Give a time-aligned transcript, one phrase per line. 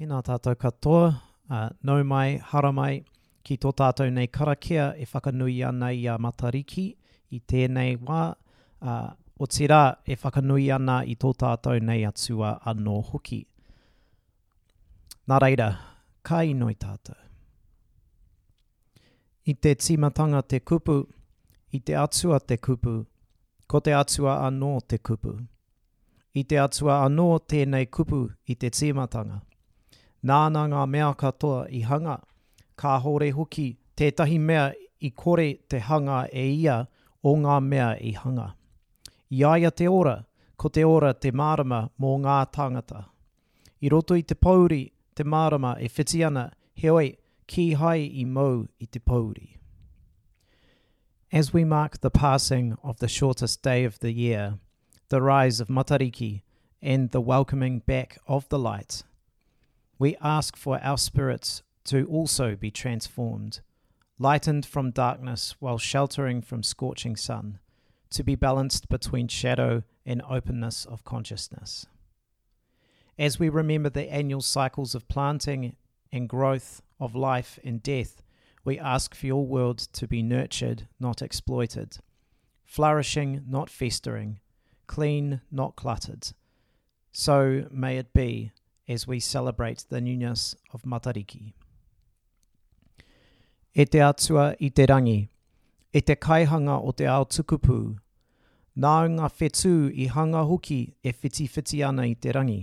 [0.00, 1.08] Tēnā tātou katoa,
[1.52, 3.02] uh, nau mai, hara mai,
[3.44, 6.84] ki tō tātou nei karakia e whakanui ana i a Matariki
[7.36, 12.94] i tēnei wā, uh, o tira e whakanui ana i tō tātou nei atua anō
[13.10, 13.42] hoki.
[15.28, 15.68] Nā reira,
[16.24, 17.20] ka inoi tātou.
[19.52, 20.96] I te timatanga te kupu,
[21.76, 22.96] i te atua te kupu,
[23.68, 25.36] ko te atua anō te kupu.
[26.32, 29.42] I te atua anō tēnei kupu i te timatanga.
[30.22, 32.18] Nāna ngā mea katoa i hanga,
[32.76, 36.86] ka hore hoki tētahi mea i kore te hanga e ia
[37.24, 38.54] o ngā mea i hanga.
[39.30, 40.24] Iaia te ora,
[40.56, 43.04] ko te ora te marama mō ngā tangata.
[43.80, 48.66] I roto i te pauri, te marama e whiti ana, heoi, ki hai i mau
[48.78, 49.56] i te pauri.
[51.32, 54.58] As we mark the passing of the shortest day of the year,
[55.08, 56.42] the rise of Matariki,
[56.82, 59.02] and the welcoming back of the light,
[60.00, 63.60] we ask for our spirits to also be transformed,
[64.18, 67.58] lightened from darkness while sheltering from scorching sun,
[68.08, 71.84] to be balanced between shadow and openness of consciousness.
[73.18, 75.76] As we remember the annual cycles of planting
[76.10, 78.22] and growth, of life and death,
[78.64, 81.98] we ask for your world to be nurtured, not exploited,
[82.64, 84.40] flourishing, not festering,
[84.86, 86.28] clean, not cluttered.
[87.12, 88.52] So may it be
[88.90, 91.52] as we celebrate the newness of Matariki.
[93.72, 95.28] E te atua i te rangi,
[95.94, 97.78] e te kaihanga o te ao tukupū,
[98.76, 102.60] nāunga whetū i hanga hoki e whiti whiti ana i te rangi.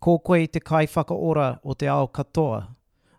[0.00, 2.62] Ko koe te kai whakaora o te ao katoa,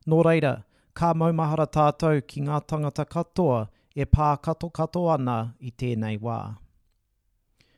[0.08, 0.56] nō reira,
[0.98, 6.58] ka maumahara tātou ki ngā tangata katoa e pā kato kato ana i tēnei wā.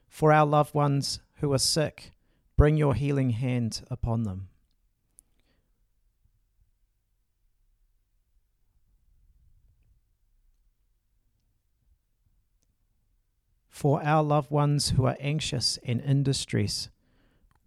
[0.08, 2.14] For our loved ones who are sick,
[2.56, 4.50] bring your healing hand upon them.
[13.70, 16.90] For our loved ones who are anxious and in distress,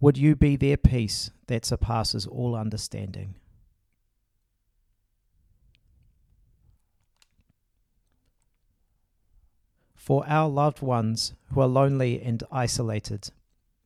[0.00, 3.34] would you be their peace that surpasses all understanding?
[9.94, 13.30] For our loved ones who are lonely and isolated,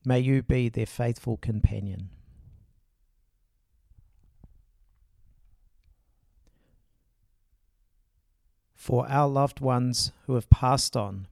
[0.04, 2.10] may you be their faithful companion.
[8.74, 11.26] For our loved ones who have passed on,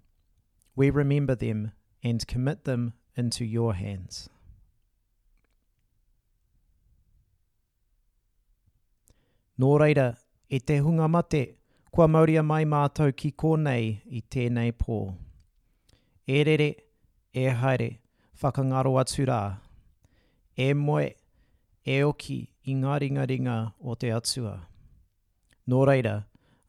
[0.77, 1.73] we remember them
[2.05, 4.29] and commit them into your hands.
[9.59, 10.17] Nō reira,
[10.49, 11.57] e te hunga mate,
[11.91, 14.99] kua mauria mai mātou ki kōnei i tēnei pō.
[16.29, 16.69] E rere,
[17.35, 17.89] e haere,
[18.41, 19.43] whakangaro atu rā.
[20.57, 21.13] E moe,
[21.87, 24.57] e oki i ngā ringa ringa o te atua.
[25.69, 26.17] Nō reira,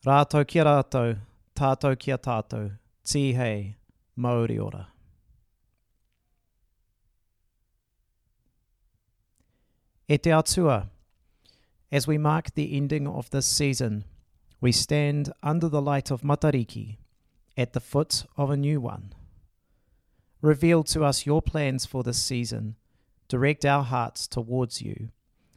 [0.06, 1.18] rātou kia rātou,
[1.56, 2.72] tātou kia tātou,
[3.06, 3.76] tihei,
[4.16, 4.88] mauri ora.
[10.08, 10.90] E te atua,
[11.92, 14.06] as we mark the ending of this season,
[14.62, 16.98] we stand under the light of Matariki
[17.56, 19.14] at the foot of a new one.
[20.42, 22.76] Reveal to us your plans for this season.
[23.28, 25.10] Direct our hearts towards you,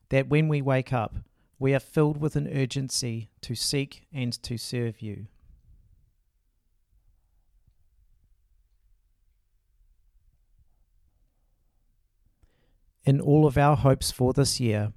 [0.09, 1.15] that when we wake up,
[1.59, 5.26] we are filled with an urgency to seek and to serve you.
[13.04, 14.92] In all of our hopes for this year,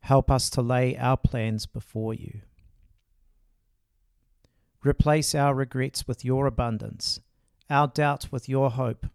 [0.00, 2.40] help us to lay our plans before you.
[4.84, 7.20] Replace our regrets with your abundance,
[7.68, 9.06] our doubt with your hope,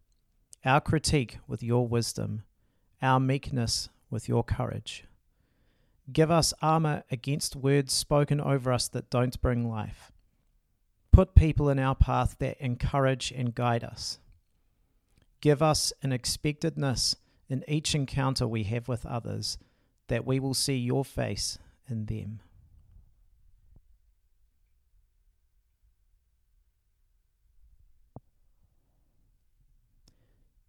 [0.65, 2.43] our critique with your wisdom,
[3.01, 5.05] our meekness with your courage.
[6.11, 10.11] Give us armor against words spoken over us that don't bring life.
[11.11, 14.19] Put people in our path that encourage and guide us.
[15.41, 17.15] Give us an expectedness
[17.49, 19.57] in each encounter we have with others
[20.07, 21.57] that we will see your face
[21.87, 22.39] in them.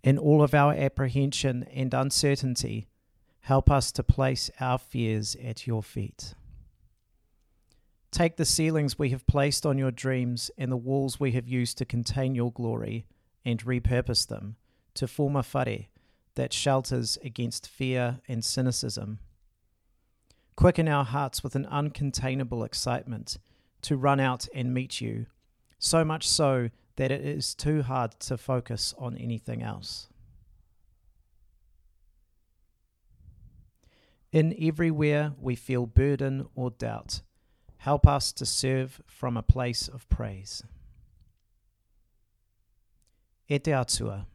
[0.05, 2.89] In all of our apprehension and uncertainty,
[3.41, 6.35] help us to place our fears at your feet.
[8.11, 11.79] Take the ceilings we have placed on your dreams and the walls we have used
[11.79, 13.07] to contain your glory
[13.47, 14.57] and repurpose them
[14.93, 15.87] to form a whare
[16.35, 19.21] that shelters against fear and cynicism.
[20.55, 23.39] Quicken our hearts with an uncontainable excitement
[23.81, 25.25] to run out and meet you,
[25.79, 30.09] so much so that it is too hard to focus on anything else.
[34.33, 37.23] In everywhere we feel burden or doubt,
[37.79, 40.63] help us to serve from a place of praise.
[43.49, 44.27] E te atua.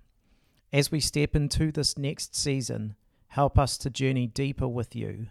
[0.72, 2.96] As we step into this next season,
[3.28, 5.28] help us to journey deeper with you.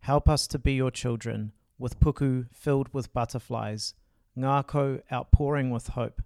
[0.00, 3.94] Help us to be your children, with puku filled with butterflies,
[4.36, 6.22] ngako outpouring with hope,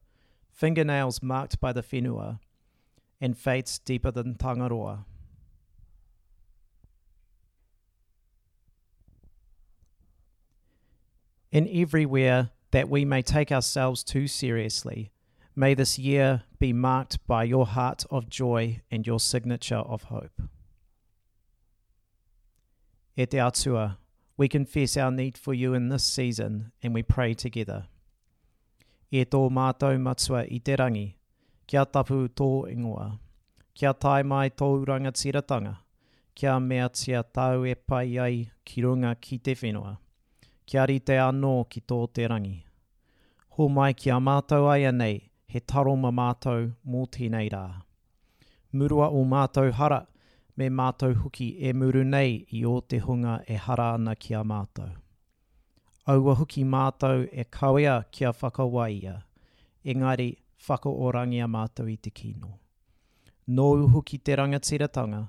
[0.59, 2.41] fingernails marked by the whenua,
[3.21, 5.05] and fates deeper than Tangaroa.
[11.53, 15.13] In everywhere that we may take ourselves too seriously,
[15.55, 20.43] may this year be marked by your heart of joy and your signature of hope.
[23.17, 23.99] E te atua,
[24.37, 27.87] we confess our need for you in this season and we pray together.
[29.11, 31.07] E tō mātou matua i te rangi,
[31.67, 33.07] kia tapu tō ingoa,
[33.73, 35.75] kia tai mai tō rangatiratanga,
[36.35, 39.95] kia mea tia tau e pai ai ki runga ki te whenua,
[40.67, 42.59] kia rite anō ki tō te rangi.
[43.57, 45.17] Ho mai kia mātou ai anei,
[45.49, 47.65] he taro ma mātou mō tēnei rā.
[48.77, 50.05] Murua o mātou hara,
[50.57, 54.45] me mātou huki e muru nei i o te hunga e hara ana ki a
[54.45, 54.93] mātou.
[56.09, 59.19] Aua huki mātou e kawea kia whakawaia,
[59.85, 60.39] engari
[60.69, 62.55] whakaorangi a mātou i te kino.
[63.49, 65.27] Nō huki te rangatiratanga,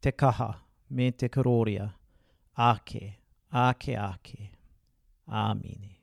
[0.00, 0.48] te kaha
[0.88, 1.90] me te karoria,
[2.56, 3.18] ake,
[3.52, 4.50] ake, ake.
[5.28, 5.98] Āmine.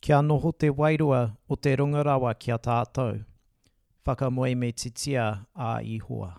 [0.00, 3.24] Kia noho te wairua o te rungarawa kia tātou.
[4.06, 6.36] Whakamoe me titia a ihoa.